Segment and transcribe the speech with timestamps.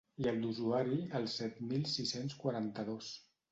[0.21, 3.15] I el d'usuari el set mil sis-cents quaranta-dos.